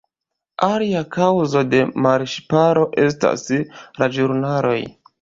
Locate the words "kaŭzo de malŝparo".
1.17-2.89